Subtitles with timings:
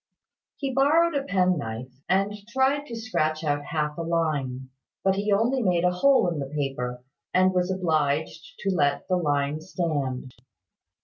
[0.57, 4.71] He borrowed a penknife, and tried to scratch out half a line;
[5.03, 7.03] but he only made a hole in the paper,
[7.35, 10.33] and was obliged to let the line stand.